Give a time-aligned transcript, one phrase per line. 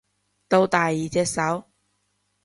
[0.47, 1.63] 到第二隻手